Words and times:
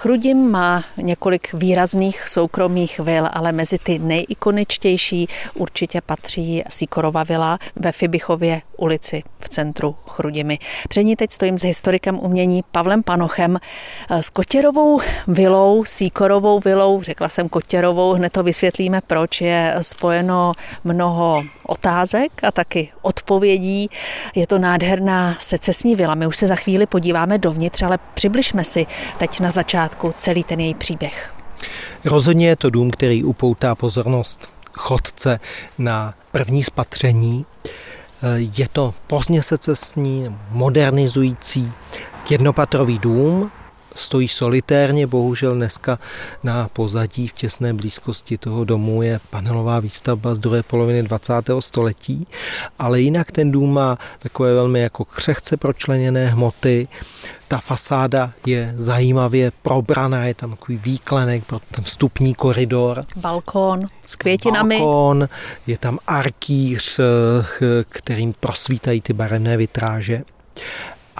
Chrudim 0.00 0.50
má 0.50 0.84
několik 0.96 1.52
výrazných 1.52 2.28
soukromých 2.28 3.00
vil, 3.00 3.28
ale 3.32 3.52
mezi 3.52 3.78
ty 3.78 3.98
nejikoničtější 3.98 5.28
určitě 5.54 6.00
patří 6.00 6.62
Síkorova 6.68 7.24
vila 7.24 7.58
ve 7.76 7.92
Fibichově 7.92 8.62
ulici 8.76 9.22
v 9.40 9.48
centru 9.48 9.96
Chrudimi. 10.06 10.58
Před 10.88 11.02
ní 11.02 11.16
teď 11.16 11.30
stojím 11.30 11.58
s 11.58 11.62
historikem 11.62 12.18
umění 12.18 12.64
Pavlem 12.72 13.02
Panochem 13.02 13.58
s 14.10 14.30
Kotěrovou 14.30 15.00
vilou, 15.26 15.84
Síkorovou 15.84 16.60
vilou, 16.60 17.02
řekla 17.02 17.28
jsem 17.28 17.48
Kotěrovou, 17.48 18.12
hned 18.12 18.32
to 18.32 18.42
vysvětlíme, 18.42 19.00
proč 19.06 19.40
je 19.40 19.74
spojeno 19.80 20.52
mnoho 20.84 21.42
otázek 21.66 22.44
a 22.44 22.50
taky 22.50 22.92
odpovědí. 23.02 23.90
Je 24.34 24.46
to 24.46 24.58
nádherná 24.58 25.36
secesní 25.38 25.96
vila. 25.96 26.14
My 26.14 26.26
už 26.26 26.36
se 26.36 26.46
za 26.46 26.56
chvíli 26.56 26.86
podíváme 26.86 27.38
dovnitř, 27.38 27.82
ale 27.82 27.98
přibližme 28.14 28.64
si 28.64 28.86
teď 29.18 29.40
na 29.40 29.50
začátku 29.50 29.89
celý 30.12 30.44
ten 30.44 30.60
její 30.60 30.74
příběh. 30.74 31.34
Rozhodně 32.04 32.48
je 32.48 32.56
to 32.56 32.70
dům, 32.70 32.90
který 32.90 33.24
upoutá 33.24 33.74
pozornost 33.74 34.48
chodce 34.72 35.40
na 35.78 36.14
první 36.32 36.64
spatření. 36.64 37.46
Je 38.36 38.68
to 38.68 38.94
pozdně 39.06 39.42
secesní, 39.42 40.36
modernizující 40.50 41.72
jednopatrový 42.30 42.98
dům, 42.98 43.50
stojí 43.94 44.28
solitérně, 44.28 45.06
bohužel 45.06 45.54
dneska 45.54 45.98
na 46.42 46.68
pozadí 46.68 47.28
v 47.28 47.32
těsné 47.32 47.74
blízkosti 47.74 48.38
toho 48.38 48.64
domu 48.64 49.02
je 49.02 49.20
panelová 49.30 49.80
výstavba 49.80 50.34
z 50.34 50.38
druhé 50.38 50.62
poloviny 50.62 51.02
20. 51.02 51.32
století, 51.60 52.26
ale 52.78 53.00
jinak 53.00 53.32
ten 53.32 53.50
dům 53.50 53.74
má 53.74 53.98
takové 54.18 54.54
velmi 54.54 54.80
jako 54.80 55.04
křehce 55.04 55.56
pročleněné 55.56 56.26
hmoty, 56.26 56.88
ta 57.50 57.58
fasáda 57.58 58.32
je 58.46 58.74
zajímavě 58.76 59.52
probraná, 59.62 60.24
je 60.24 60.34
tam 60.34 60.50
takový 60.50 60.78
výklenek 60.78 61.44
pro 61.44 61.58
ten 61.58 61.84
vstupní 61.84 62.34
koridor. 62.34 63.04
Balkón 63.16 63.80
s 64.04 64.16
květinami. 64.16 64.78
Balkón, 64.78 65.28
je 65.66 65.78
tam 65.78 65.98
arkýř, 66.06 67.00
kterým 67.88 68.34
prosvítají 68.40 69.00
ty 69.00 69.12
barevné 69.12 69.56
vitráže. 69.56 70.22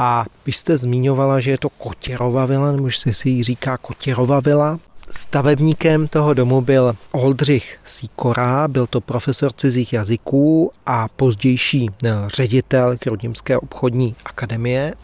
A 0.00 0.24
vy 0.46 0.52
jste 0.52 0.76
zmiňovala, 0.76 1.40
že 1.40 1.50
je 1.50 1.58
to 1.58 1.68
Kotěrova 1.68 2.46
vila, 2.46 2.72
nebo 2.72 2.90
se 2.90 3.28
jí 3.28 3.42
říká 3.42 3.76
Kotěrova 3.76 4.40
vila. 4.40 4.78
Stavebníkem 5.10 6.08
toho 6.08 6.34
domu 6.34 6.60
byl 6.60 6.96
Oldřich 7.12 7.78
Sikora, 7.84 8.68
byl 8.68 8.86
to 8.86 9.00
profesor 9.00 9.52
cizích 9.52 9.92
jazyků 9.92 10.72
a 10.86 11.08
pozdější 11.08 11.90
eh, 12.04 12.10
ředitel 12.34 12.96
Krodimské 12.98 13.58
obchodní 13.58 14.14
akademie. 14.24 14.94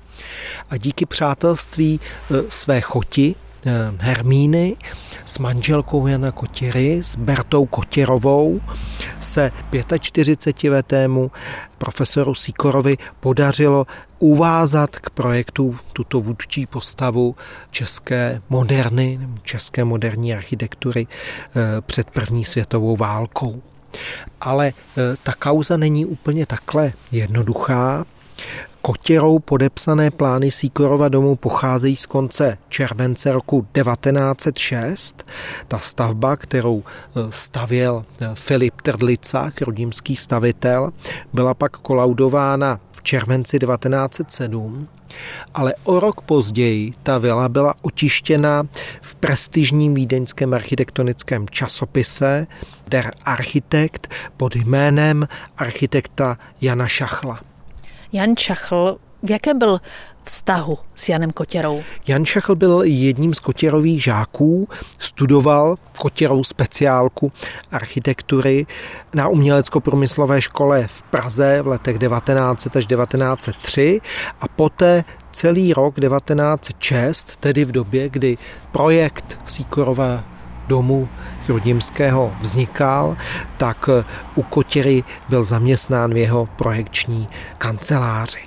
A 0.70 0.77
díky 0.77 1.06
přátelství 1.06 2.00
eh, 2.00 2.34
své 2.48 2.81
choti 2.81 3.34
Hermíny 3.98 4.77
s 5.25 5.39
manželkou 5.39 6.06
Jana 6.06 6.33
Kotěry, 6.33 7.03
s 7.03 7.17
Bertou 7.17 7.67
Kotěrovou, 7.67 8.61
se 9.20 9.53
45-letému 9.72 11.31
profesoru 11.78 12.34
Sikorovi 12.34 12.97
podařilo 13.20 13.87
uvázat 14.19 14.97
k 14.97 15.11
projektu 15.11 15.78
tuto 15.92 16.20
vůdčí 16.20 16.67
postavu 16.67 17.37
české 17.70 18.42
moderny, 18.48 19.20
české 19.42 19.84
moderní 19.84 20.34
architektury 20.34 21.06
eh, 21.06 21.81
před 21.81 22.11
první 22.11 22.44
světovou 22.44 22.97
válkou. 22.97 23.62
Ale 24.41 24.69
eh, 24.69 25.17
ta 25.22 25.33
kauza 25.33 25.77
není 25.77 26.06
úplně 26.06 26.47
takhle 26.47 26.92
jednoduchá. 27.12 28.05
Kotěrou 28.87 29.39
podepsané 29.39 30.11
plány 30.11 30.51
Síkorova 30.51 31.09
domu 31.09 31.37
pocházejí 31.37 31.97
z 31.97 32.06
konce 32.06 32.59
července 32.69 33.33
roku 33.33 33.67
1906. 33.73 35.27
Ta 35.69 35.78
stavba, 35.78 36.37
kterou 36.37 36.83
e, 36.83 37.33
stavěl 37.33 38.05
e, 38.20 38.31
Filip 38.34 38.81
Trdlica, 38.83 39.51
rodímský 39.61 40.17
stavitel, 40.17 40.93
byla 41.33 41.55
pak 41.55 41.77
kolaudována 41.77 42.81
v 42.93 43.03
červenci 43.03 43.59
1907 43.59 44.89
ale 45.55 45.75
o 45.84 46.00
rok 46.00 46.21
později 46.21 46.94
ta 47.03 47.19
vila 47.19 47.49
byla 47.49 47.75
očištěna 47.83 48.66
v 49.00 49.15
prestižním 49.15 49.94
vídeňském 49.94 50.55
architektonickém 50.55 51.49
časopise 51.49 52.47
Der 52.89 53.10
Architekt 53.25 54.09
pod 54.37 54.56
jménem 54.56 55.28
architekta 55.59 56.39
Jana 56.60 56.87
Šachla. 56.87 57.56
Jan 58.12 58.37
Čachl, 58.37 58.99
v 59.22 59.31
jaké 59.31 59.55
byl 59.55 59.81
vztahu 60.25 60.78
s 60.94 61.09
Janem 61.09 61.31
Kotěrou? 61.31 61.83
Jan 62.06 62.25
Šachl 62.25 62.55
byl 62.55 62.83
jedním 62.84 63.34
z 63.34 63.41
Kotěrových 63.41 64.03
žáků, 64.03 64.69
studoval 64.99 65.77
Kotěrou 65.99 66.45
speciálku 66.45 67.33
architektury 67.72 68.66
na 69.15 69.28
umělecko-průmyslové 69.28 70.43
škole 70.43 70.87
v 70.87 71.03
Praze 71.03 71.62
v 71.62 71.66
letech 71.66 71.99
1900 71.99 72.77
až 72.77 72.87
1903 72.87 74.00
a 74.41 74.49
poté 74.49 75.05
celý 75.33 75.72
rok 75.72 76.00
1906, 76.00 77.37
tedy 77.37 77.65
v 77.65 77.72
době, 77.72 78.09
kdy 78.09 78.39
projekt 78.72 79.39
Síkorova 79.45 80.35
domu 80.69 81.09
Chrudimského 81.47 82.32
vznikal, 82.41 83.16
tak 83.56 83.88
u 84.34 84.43
Kotěry 84.43 85.04
byl 85.28 85.44
zaměstnán 85.44 86.15
v 86.15 86.16
jeho 86.16 86.49
projekční 86.56 87.28
kanceláři. 87.59 88.38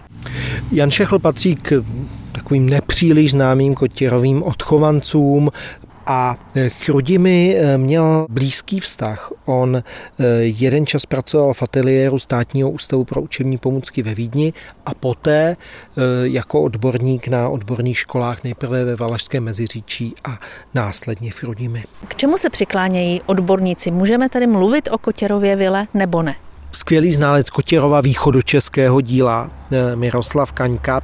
Jan 0.71 0.91
Šechl 0.91 1.19
patří 1.19 1.55
k 1.55 1.83
takovým 2.31 2.69
nepříliš 2.69 3.31
známým 3.31 3.75
kotěrovým 3.75 4.43
odchovancům, 4.43 5.49
a 6.09 6.37
Chrudimi 6.69 7.55
eh, 7.57 7.77
měl 7.77 8.27
blízký 8.29 8.79
vztah. 8.79 9.31
On 9.45 9.77
eh, 9.77 9.83
jeden 10.41 10.85
čas 10.85 11.05
pracoval 11.05 11.53
v 11.53 11.63
ateliéru 11.63 12.19
státního 12.19 12.69
ústavu 12.71 13.03
pro 13.03 13.21
učební 13.21 13.57
pomůcky 13.57 14.03
ve 14.03 14.13
Vídni 14.13 14.53
a 14.85 14.93
poté 14.93 15.55
jako 16.23 16.61
odborník 16.61 17.27
na 17.27 17.49
odborných 17.49 17.97
školách 17.97 18.43
nejprve 18.43 18.85
ve 18.85 18.95
Valašském 18.95 19.43
Meziříčí 19.43 20.15
a 20.23 20.39
následně 20.73 21.31
v 21.31 21.35
Chrudimi. 21.35 21.83
K 22.07 22.15
čemu 22.15 22.37
se 22.37 22.49
přiklánějí 22.49 23.21
odborníci? 23.25 23.91
Můžeme 23.91 24.29
tady 24.29 24.47
mluvit 24.47 24.89
o 24.91 24.97
Kotěrově 24.97 25.55
vile 25.55 25.85
nebo 25.93 26.21
ne? 26.21 26.35
skvělý 26.71 27.13
znalec 27.13 27.49
Kotěrova 27.49 28.01
východočeského 28.01 29.01
díla 29.01 29.51
Miroslav 29.95 30.51
Kaňka 30.51 31.01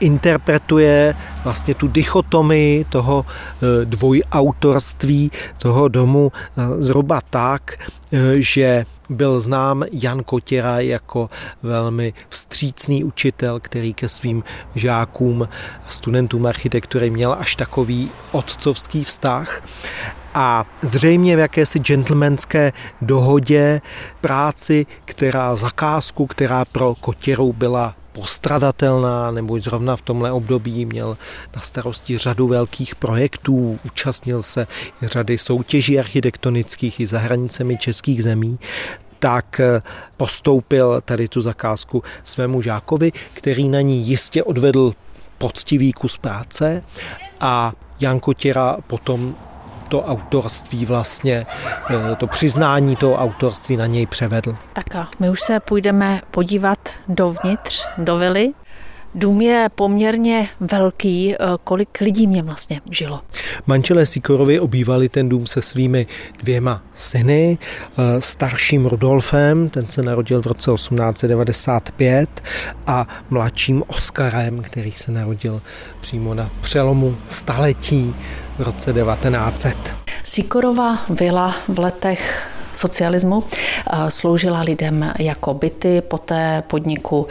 interpretuje 0.00 1.14
vlastně 1.44 1.74
tu 1.74 1.88
dichotomii 1.88 2.84
toho 2.84 3.26
eh, 3.26 3.84
dvojautorství 3.84 5.30
toho 5.58 5.88
domu 5.88 6.32
eh, 6.34 6.82
zhruba 6.82 7.20
tak, 7.30 7.74
eh, 8.12 8.18
že 8.36 8.84
byl 9.10 9.40
znám 9.40 9.84
Jan 9.92 10.22
Kotěra 10.22 10.80
jako 10.80 11.30
velmi 11.62 12.12
vstřícný 12.28 13.04
učitel, 13.04 13.60
který 13.60 13.94
ke 13.94 14.08
svým 14.08 14.44
žákům 14.74 15.48
a 15.86 15.90
studentům 15.90 16.46
architektury 16.46 17.10
měl 17.10 17.36
až 17.38 17.56
takový 17.56 18.10
otcovský 18.32 19.04
vztah. 19.04 19.62
A 20.34 20.64
zřejmě 20.82 21.36
v 21.36 21.38
jakési 21.38 21.78
gentlemanské 21.78 22.72
dohodě 23.02 23.80
práci, 24.20 24.86
která 25.04 25.56
zakázku, 25.56 26.26
která 26.26 26.64
pro 26.64 26.94
Kotěru 26.94 27.52
byla 27.52 27.94
postradatelná, 28.20 29.30
nebo 29.30 29.58
zrovna 29.58 29.96
v 29.96 30.02
tomhle 30.02 30.32
období 30.32 30.86
měl 30.86 31.16
na 31.56 31.62
starosti 31.62 32.18
řadu 32.18 32.48
velkých 32.48 32.94
projektů, 32.94 33.78
účastnil 33.84 34.42
se 34.42 34.66
řady 35.02 35.38
soutěží 35.38 35.98
architektonických 35.98 37.00
i 37.00 37.06
za 37.06 37.18
hranicemi 37.18 37.78
českých 37.78 38.22
zemí, 38.22 38.58
tak 39.18 39.60
eh, 39.60 39.82
postoupil 40.16 41.00
tady 41.04 41.28
tu 41.28 41.40
zakázku 41.40 42.02
svému 42.24 42.62
žákovi, 42.62 43.12
který 43.32 43.68
na 43.68 43.80
ní 43.80 44.06
jistě 44.06 44.44
odvedl 44.44 44.92
poctivý 45.38 45.92
kus 45.92 46.16
práce. 46.16 46.82
A 47.40 47.72
Jan 48.00 48.20
Kotěra 48.20 48.76
potom 48.86 49.36
to 49.88 50.04
autorství 50.04 50.86
vlastně, 50.86 51.46
eh, 51.90 52.16
to 52.16 52.26
přiznání 52.26 52.96
toho 52.96 53.14
autorství 53.14 53.76
na 53.76 53.86
něj 53.86 54.06
převedl. 54.06 54.56
Tak 54.72 54.94
a 54.96 55.08
my 55.20 55.30
už 55.30 55.40
se 55.40 55.60
půjdeme 55.60 56.20
podívat 56.30 56.78
dovnitř, 57.08 57.86
do 57.98 58.16
vily. 58.16 58.52
Dům 59.14 59.40
je 59.40 59.68
poměrně 59.74 60.48
velký. 60.60 61.34
Eh, 61.34 61.38
kolik 61.64 62.00
lidí 62.00 62.26
mě 62.26 62.42
vlastně 62.42 62.80
žilo? 62.90 63.20
Manželé 63.66 64.06
Sikorovi 64.06 64.60
obývali 64.60 65.08
ten 65.08 65.28
dům 65.28 65.46
se 65.46 65.62
svými 65.62 66.06
dvěma 66.42 66.82
syny, 66.94 67.58
eh, 67.58 68.20
starším 68.20 68.86
Rudolfem, 68.86 69.68
ten 69.68 69.88
se 69.88 70.02
narodil 70.02 70.42
v 70.42 70.46
roce 70.46 70.70
1895, 70.70 72.42
a 72.86 73.06
mladším 73.30 73.82
Oskarem, 73.86 74.62
který 74.62 74.92
se 74.92 75.12
narodil 75.12 75.62
přímo 76.00 76.34
na 76.34 76.50
přelomu 76.60 77.16
staletí 77.28 78.14
v 78.58 78.62
roce 78.62 78.92
1900. 78.92 79.74
Sikorova 80.26 81.06
vila 81.08 81.54
v 81.70 81.78
letech 81.78 82.57
socialismu. 82.78 83.44
Sloužila 84.08 84.60
lidem 84.60 85.12
jako 85.18 85.54
byty, 85.54 86.00
poté 86.00 86.62
podniku 86.66 87.26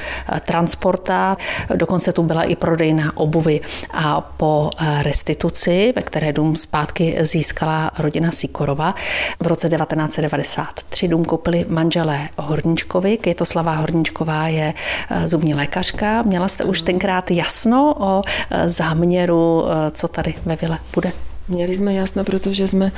transporta, 0.45 1.37
dokonce 1.75 2.13
tu 2.13 2.23
byla 2.23 2.43
i 2.43 2.55
prodejná 2.55 3.17
obuvy. 3.17 3.61
A 3.93 4.21
po 4.21 4.69
restituci, 5.01 5.93
ve 5.95 6.01
které 6.01 6.33
dům 6.33 6.55
zpátky 6.55 7.17
získala 7.21 7.91
rodina 7.99 8.31
Sikorova, 8.31 8.95
v 9.39 9.47
roce 9.47 9.69
1993 9.69 11.07
dům 11.07 11.25
koupili 11.25 11.65
manželé 11.69 12.29
Horničkovi. 12.37 13.17
Květoslava 13.17 13.75
Horničková 13.75 14.47
je 14.47 14.73
zubní 15.25 15.53
lékařka. 15.53 16.21
Měla 16.21 16.47
jste 16.47 16.63
už 16.63 16.81
tenkrát 16.81 17.31
jasno 17.31 17.95
o 17.99 18.21
záměru, 18.65 19.63
co 19.91 20.07
tady 20.07 20.33
ve 20.45 20.55
vile 20.55 20.77
bude? 20.93 21.26
Měli 21.49 21.73
jsme 21.73 21.93
jasno, 21.93 22.23
protože 22.23 22.67
jsme 22.67 22.91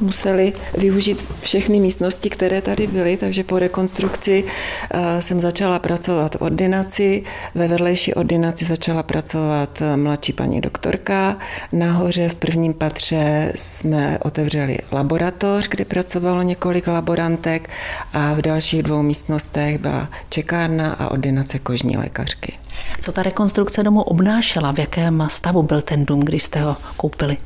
museli 0.00 0.52
využít 0.78 1.24
všechny 1.40 1.80
místnosti, 1.80 2.30
které 2.30 2.62
tady 2.62 2.86
byly, 2.86 3.16
takže 3.16 3.44
po 3.44 3.58
rekonstrukci 3.58 4.44
eh, 4.90 5.22
jsem 5.22 5.40
začala 5.40 5.78
pracovat 5.78 6.36
v 6.36 6.42
ordinaci. 6.42 7.22
Ve 7.54 7.68
vedlejší 7.68 8.14
ordinaci 8.14 8.64
začala 8.64 9.02
pracovat 9.02 9.82
eh, 9.82 9.96
mladší 9.96 10.32
paní 10.32 10.60
doktorka. 10.60 11.36
Nahoře 11.72 12.28
v 12.28 12.34
prvním 12.34 12.74
patře 12.74 13.52
jsme 13.54 14.18
otevřeli 14.22 14.78
laboratoř, 14.92 15.68
kde 15.68 15.84
pracovalo 15.84 16.42
několik 16.42 16.86
laborantek 16.86 17.70
a 18.12 18.34
v 18.34 18.42
dalších 18.42 18.82
dvou 18.82 19.02
místnostech 19.02 19.78
byla 19.78 20.08
čekárna 20.28 20.92
a 20.92 21.10
ordinace 21.10 21.58
kožní 21.58 21.96
lékařky. 21.96 22.52
Co 23.00 23.12
ta 23.12 23.22
rekonstrukce 23.22 23.82
domu 23.82 24.02
obnášela? 24.02 24.72
V 24.72 24.78
jakém 24.78 25.26
stavu 25.30 25.62
byl 25.62 25.82
ten 25.82 26.04
dům, 26.04 26.20
když 26.20 26.42
jste 26.42 26.60
ho 26.60 26.76
koupili? 26.96 27.36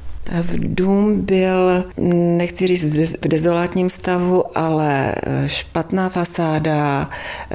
V 0.42 0.74
dům 0.74 1.20
byl, 1.20 1.84
nechci 2.36 2.66
říct 2.66 2.94
v 2.94 3.28
dezolátním 3.28 3.90
stavu, 3.90 4.58
ale 4.58 5.14
eh, 5.14 5.48
špatná 5.48 6.08
fasáda, 6.08 7.10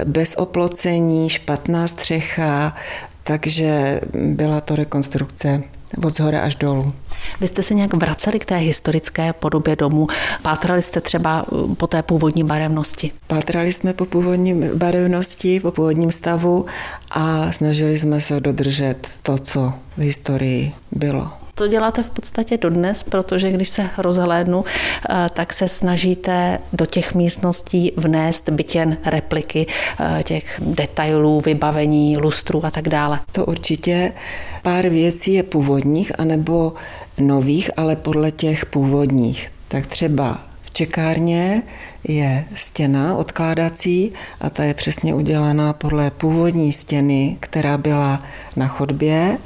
bez 0.06 0.36
oplocení, 0.38 1.30
špatná 1.30 1.88
střecha, 1.88 2.76
takže 3.24 4.02
byla 4.14 4.62
to 4.62 4.76
rekonstrukce 4.76 5.64
od 6.06 6.16
zhora 6.16 6.42
až 6.42 6.56
dolů. 6.56 6.94
Vy 7.42 7.48
jste 7.48 7.64
se 7.64 7.74
nějak 7.74 7.94
vraceli 7.94 8.40
k 8.40 8.46
té 8.46 8.58
historické 8.58 9.34
podobě 9.34 9.76
domu? 9.76 10.08
Pátrali 10.42 10.82
jste 10.82 11.02
třeba 11.02 11.46
eh, 11.46 11.76
po 11.76 11.88
té 11.88 12.04
původní 12.04 12.44
barevnosti? 12.44 13.12
Pátrali 13.28 13.74
jsme 13.74 13.94
po 13.94 14.06
původní 14.06 14.70
barevnosti, 14.76 15.60
po 15.60 15.72
původním 15.72 16.12
stavu 16.12 16.66
a 17.12 17.52
snažili 17.52 18.00
jsme 18.00 18.22
se 18.22 18.40
dodržet 18.40 19.08
to, 19.24 19.38
co 19.38 19.74
v 19.98 20.02
historii 20.02 20.72
bylo. 20.92 21.43
To 21.56 21.68
děláte 21.68 22.04
v 22.04 22.10
podstatě 22.10 22.58
dodnes, 22.58 23.04
protože 23.04 23.52
když 23.52 23.70
se 23.70 23.90
rozhlédnu, 23.98 24.66
eh, 25.10 25.28
tak 25.34 25.54
se 25.54 25.68
snažíte 25.68 26.60
do 26.74 26.86
těch 26.86 27.14
místností 27.16 27.92
vnést 27.98 28.50
byt 28.50 28.76
jen 28.76 28.98
repliky 29.06 29.68
eh, 30.00 30.24
těch 30.24 30.62
detailů, 30.66 31.42
vybavení, 31.42 32.18
lustru 32.18 32.66
a 32.66 32.72
tak 32.72 32.90
dále. 32.90 33.20
To 33.32 33.46
určitě 33.46 34.14
pár 34.62 34.90
věcí 34.90 35.34
je 35.34 35.44
původních 35.44 36.20
anebo 36.20 36.74
nových, 37.20 37.72
ale 37.78 37.96
podle 37.96 38.32
těch 38.32 38.66
původních. 38.66 39.52
Tak 39.68 39.88
třeba 39.88 40.40
v 40.62 40.74
čekárně 40.74 41.64
je 42.04 42.46
stěna 42.56 43.16
odkládací 43.18 44.12
a 44.42 44.50
ta 44.50 44.64
je 44.64 44.74
přesně 44.74 45.14
udělaná 45.16 45.74
podle 45.74 46.12
původní 46.12 46.74
stěny, 46.74 47.38
která 47.40 47.78
byla 47.78 48.24
na 48.56 48.68
chodbě 48.68 49.38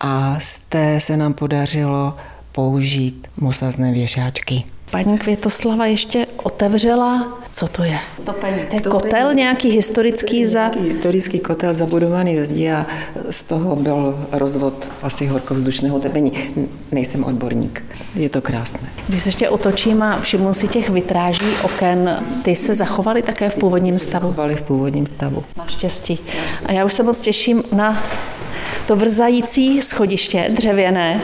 a 0.00 0.36
z 0.40 0.58
té 0.68 1.00
se 1.00 1.16
nám 1.16 1.32
podařilo 1.32 2.16
použít 2.52 3.26
musazné 3.36 3.92
věšáčky. 3.92 4.64
Paní 4.90 5.18
Květoslava 5.18 5.86
ještě 5.86 6.26
otevřela, 6.36 7.38
co 7.52 7.66
to 7.66 7.84
je? 7.84 7.98
Topení. 8.24 8.56
To 8.70 8.74
je 8.76 8.80
Topení. 8.80 9.02
kotel 9.02 9.34
nějaký 9.34 9.70
historický 9.70 10.46
za... 10.46 10.58
Nějaký 10.58 10.80
historický 10.80 11.38
kotel 11.38 11.74
zabudovaný 11.74 12.36
ve 12.36 12.46
zdi 12.46 12.70
a 12.72 12.86
z 13.30 13.42
toho 13.42 13.76
byl 13.76 14.26
rozvod 14.32 14.88
asi 15.02 15.26
horkovzdušného 15.26 15.98
tepení. 15.98 16.32
Nejsem 16.92 17.24
odborník. 17.24 17.82
Je 18.14 18.28
to 18.28 18.40
krásné. 18.42 18.88
Když 19.08 19.22
se 19.22 19.28
ještě 19.28 19.48
otočím 19.48 20.02
a 20.02 20.20
všimnu 20.20 20.54
si 20.54 20.68
těch 20.68 20.90
vitráží 20.90 21.46
oken, 21.62 22.24
ty 22.42 22.56
se 22.56 22.74
zachovaly 22.74 23.22
také 23.22 23.50
v 23.50 23.54
původním 23.54 23.98
stavu? 23.98 24.28
Zachovaly 24.28 24.54
v 24.54 24.62
původním 24.62 25.06
stavu. 25.06 25.44
Naštěstí. 25.56 26.18
A 26.66 26.72
já 26.72 26.84
už 26.84 26.92
se 26.94 27.02
moc 27.02 27.20
těším 27.20 27.62
na 27.72 28.02
to 28.86 28.96
vrzající 28.96 29.82
schodiště 29.82 30.50
dřevěné. 30.50 31.20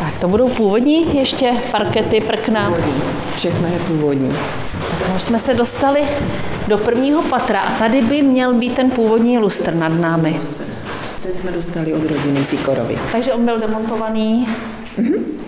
Tak 0.00 0.18
to 0.18 0.28
budou 0.28 0.48
původní 0.48 1.18
ještě 1.18 1.52
parkety, 1.70 2.20
prkna. 2.20 2.74
Všechno 3.36 3.68
je 3.68 3.78
původní. 3.78 4.32
Tak 4.90 5.16
už 5.16 5.22
jsme 5.22 5.38
se 5.38 5.54
dostali 5.54 6.00
do 6.68 6.78
prvního 6.78 7.22
patra 7.22 7.60
a 7.60 7.78
tady 7.78 8.02
by 8.02 8.22
měl 8.22 8.54
být 8.54 8.74
ten 8.74 8.90
původní 8.90 9.38
lustr 9.38 9.74
nad 9.74 10.00
námi. 10.00 10.40
Ten 11.22 11.36
jsme 11.36 11.50
dostali 11.50 11.94
od 11.94 12.10
rodiny 12.10 12.44
Sikorovi. 12.44 12.98
Takže 13.12 13.32
on 13.32 13.44
byl 13.44 13.58
demontovaný. 13.58 14.48
Mm-hmm 14.98 15.39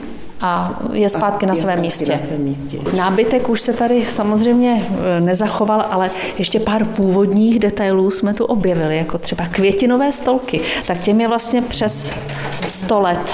a 0.42 0.80
je 0.92 1.08
zpátky, 1.08 1.46
a 1.46 1.48
na, 1.48 1.54
je 1.54 1.60
svém 1.60 1.80
místě. 1.80 2.12
na 2.12 2.18
svém 2.18 2.40
místě. 2.40 2.78
Nábytek 2.96 3.48
už 3.48 3.60
se 3.60 3.72
tady 3.72 4.06
samozřejmě 4.06 4.86
e, 5.16 5.20
nezachoval, 5.20 5.86
ale 5.90 6.10
ještě 6.38 6.60
pár 6.60 6.84
původních 6.84 7.58
detailů 7.58 8.10
jsme 8.10 8.34
tu 8.34 8.44
objevili, 8.44 8.96
jako 8.96 9.18
třeba 9.18 9.46
květinové 9.46 10.12
stolky. 10.12 10.60
Tak 10.86 10.98
těm 10.98 11.20
je 11.20 11.28
vlastně 11.28 11.62
přes 11.62 12.14
100 12.68 13.00
let. 13.00 13.32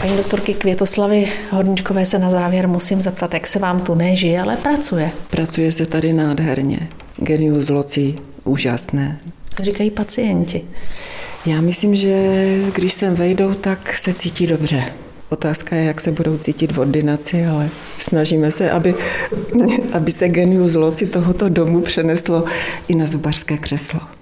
Paní 0.00 0.16
doktorky 0.16 0.54
Květoslavy 0.54 1.28
Horničkové 1.50 2.06
se 2.06 2.18
na 2.18 2.30
závěr 2.30 2.68
musím 2.68 3.02
zeptat, 3.02 3.34
jak 3.34 3.46
se 3.46 3.58
vám 3.58 3.80
tu 3.80 3.94
nežije, 3.94 4.40
ale 4.40 4.56
pracuje. 4.56 5.10
Pracuje 5.30 5.72
se 5.72 5.86
tady 5.86 6.12
nádherně. 6.12 6.88
Genius 7.16 7.68
loci, 7.68 8.14
úžasné. 8.44 9.18
Co 9.56 9.64
říkají 9.64 9.90
pacienti? 9.90 10.64
Já 11.46 11.60
myslím, 11.60 11.96
že 11.96 12.34
když 12.74 12.92
sem 12.92 13.14
vejdou, 13.14 13.54
tak 13.54 13.94
se 13.94 14.12
cítí 14.12 14.46
dobře. 14.46 14.84
Otázka 15.30 15.76
je, 15.76 15.84
jak 15.84 16.00
se 16.00 16.12
budou 16.12 16.38
cítit 16.38 16.72
v 16.72 16.78
ordinaci, 16.78 17.46
ale 17.46 17.68
snažíme 17.98 18.50
se, 18.50 18.70
aby, 18.70 18.94
aby 19.92 20.12
se 20.12 20.28
genius 20.28 20.74
loci 20.74 21.06
tohoto 21.06 21.48
domu 21.48 21.80
přeneslo 21.80 22.44
i 22.88 22.94
na 22.94 23.06
zubařské 23.06 23.58
křeslo. 23.58 24.17